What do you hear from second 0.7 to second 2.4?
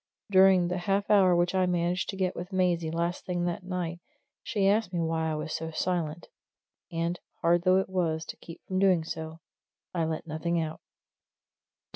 half hour which I managed to get